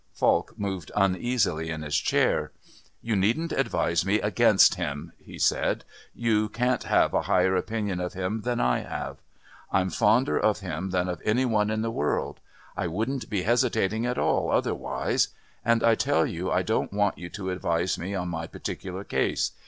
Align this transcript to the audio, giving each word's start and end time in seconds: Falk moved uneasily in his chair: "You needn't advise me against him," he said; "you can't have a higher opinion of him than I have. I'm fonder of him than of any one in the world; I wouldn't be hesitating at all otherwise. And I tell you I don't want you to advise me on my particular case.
Falk 0.15 0.55
moved 0.57 0.91
uneasily 0.95 1.69
in 1.69 1.83
his 1.83 1.95
chair: 1.95 2.51
"You 3.03 3.15
needn't 3.15 3.51
advise 3.51 4.03
me 4.03 4.19
against 4.19 4.73
him," 4.73 5.11
he 5.19 5.37
said; 5.37 5.85
"you 6.15 6.49
can't 6.49 6.81
have 6.85 7.13
a 7.13 7.21
higher 7.29 7.55
opinion 7.55 7.99
of 7.99 8.13
him 8.13 8.41
than 8.41 8.59
I 8.59 8.79
have. 8.79 9.17
I'm 9.71 9.91
fonder 9.91 10.39
of 10.39 10.61
him 10.61 10.89
than 10.89 11.07
of 11.07 11.21
any 11.23 11.45
one 11.45 11.69
in 11.69 11.83
the 11.83 11.91
world; 11.91 12.39
I 12.75 12.87
wouldn't 12.87 13.29
be 13.29 13.43
hesitating 13.43 14.07
at 14.07 14.17
all 14.17 14.49
otherwise. 14.49 15.27
And 15.63 15.83
I 15.83 15.93
tell 15.93 16.25
you 16.25 16.49
I 16.51 16.63
don't 16.63 16.91
want 16.91 17.19
you 17.19 17.29
to 17.29 17.51
advise 17.51 17.99
me 17.99 18.15
on 18.15 18.27
my 18.27 18.47
particular 18.47 19.03
case. 19.03 19.51